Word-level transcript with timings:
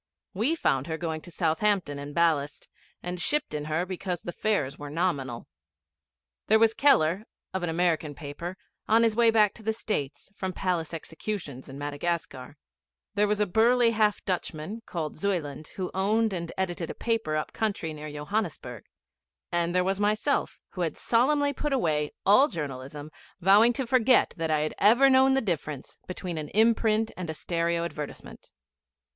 We 0.33 0.55
found 0.55 0.87
her 0.87 0.97
going 0.97 1.21
to 1.21 1.29
Southampton 1.29 1.99
in 1.99 2.11
ballast, 2.11 2.67
and 3.03 3.21
shipped 3.21 3.53
in 3.53 3.65
her 3.65 3.85
because 3.85 4.21
the 4.21 4.31
fares 4.31 4.79
were 4.79 4.89
nominal. 4.89 5.45
There 6.47 6.57
was 6.57 6.73
Keller, 6.73 7.23
of 7.53 7.61
an 7.61 7.69
American 7.69 8.15
paper, 8.15 8.57
on 8.87 9.03
his 9.03 9.15
way 9.15 9.29
back 9.29 9.53
to 9.53 9.61
the 9.61 9.73
States 9.73 10.31
from 10.35 10.53
palace 10.53 10.91
executions 10.91 11.69
in 11.69 11.77
Madagascar; 11.77 12.57
there 13.13 13.27
was 13.27 13.39
a 13.39 13.45
burly 13.45 13.91
half 13.91 14.25
Dutchman, 14.25 14.81
called 14.87 15.17
Zuyland, 15.17 15.67
who 15.75 15.91
owned 15.93 16.33
and 16.33 16.51
edited 16.57 16.89
a 16.89 16.95
paper 16.95 17.35
up 17.35 17.53
country 17.53 17.93
near 17.93 18.11
Johannesburg; 18.11 18.85
and 19.51 19.75
there 19.75 19.83
was 19.83 19.99
myself, 19.99 20.57
who 20.71 20.81
had 20.81 20.97
solemnly 20.97 21.53
put 21.53 21.73
away 21.73 22.09
all 22.25 22.47
journalism, 22.47 23.11
vowing 23.39 23.71
to 23.73 23.85
forget 23.85 24.33
that 24.35 24.49
I 24.49 24.61
had 24.61 24.73
ever 24.79 25.11
known 25.11 25.35
the 25.35 25.41
difference 25.41 25.99
between 26.07 26.39
an 26.39 26.49
imprint 26.55 27.11
and 27.15 27.29
a 27.29 27.35
stereo 27.35 27.85
advertisement. 27.85 28.49